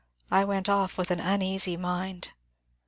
I 0.31 0.45
went 0.45 0.67
off 0.67 0.97
with 0.97 1.11
an 1.11 1.19
uneasy 1.19 1.77
mind. 1.77 2.31